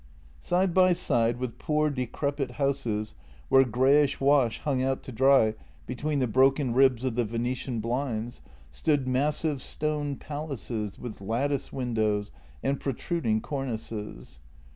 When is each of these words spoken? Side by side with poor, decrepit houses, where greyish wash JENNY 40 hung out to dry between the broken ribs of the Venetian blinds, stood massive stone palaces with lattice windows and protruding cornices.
Side 0.39 0.73
by 0.73 0.93
side 0.93 1.37
with 1.37 1.59
poor, 1.59 1.91
decrepit 1.91 2.53
houses, 2.53 3.13
where 3.49 3.63
greyish 3.63 4.19
wash 4.19 4.55
JENNY 4.57 4.63
40 4.63 4.63
hung 4.79 4.83
out 4.89 5.03
to 5.03 5.11
dry 5.11 5.53
between 5.85 6.17
the 6.17 6.25
broken 6.25 6.73
ribs 6.73 7.03
of 7.05 7.13
the 7.13 7.23
Venetian 7.23 7.81
blinds, 7.81 8.41
stood 8.71 9.07
massive 9.07 9.61
stone 9.61 10.15
palaces 10.15 10.97
with 10.97 11.21
lattice 11.21 11.71
windows 11.71 12.31
and 12.63 12.79
protruding 12.79 13.41
cornices. 13.41 14.39